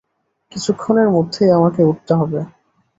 কিছুক্ষণের 0.51 1.09
মধ্যেই 1.15 1.55
আমাকে 1.57 1.81
উঠতে 1.83 2.13
হবে। 2.15 2.39